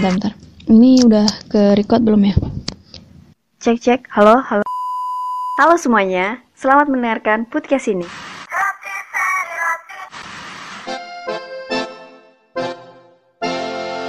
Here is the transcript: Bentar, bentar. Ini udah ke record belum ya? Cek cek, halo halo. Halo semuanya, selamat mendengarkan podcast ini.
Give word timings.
Bentar, 0.00 0.16
bentar. 0.16 0.34
Ini 0.64 1.04
udah 1.04 1.28
ke 1.52 1.76
record 1.76 2.00
belum 2.00 2.24
ya? 2.24 2.32
Cek 3.60 3.76
cek, 3.84 4.00
halo 4.16 4.40
halo. 4.40 4.64
Halo 5.60 5.76
semuanya, 5.76 6.40
selamat 6.56 6.88
mendengarkan 6.88 7.44
podcast 7.44 7.84
ini. 7.84 8.08